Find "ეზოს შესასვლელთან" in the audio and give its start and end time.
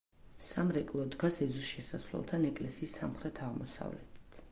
1.45-2.47